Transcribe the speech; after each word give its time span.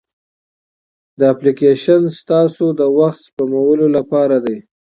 دا 1.17 1.25
اپلیکیشن 1.33 2.01
ستاسو 2.19 2.65
د 2.79 2.81
وخت 2.97 3.19
سپمولو 3.27 3.87
لپاره 3.97 4.37
دی. 4.45 4.57